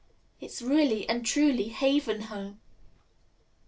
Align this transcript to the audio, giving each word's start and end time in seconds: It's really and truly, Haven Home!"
It's 0.39 0.63
really 0.63 1.07
and 1.07 1.23
truly, 1.23 1.67
Haven 1.67 2.21
Home!" 2.21 2.59